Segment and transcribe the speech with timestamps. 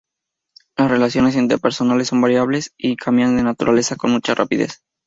[0.79, 4.81] Las relaciones interpersonales son variables y cambian de naturaleza con mucha rapidez.